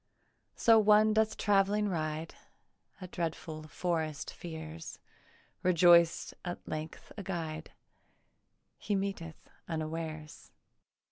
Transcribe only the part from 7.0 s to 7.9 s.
a guide